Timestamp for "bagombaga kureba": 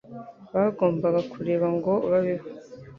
0.53-1.67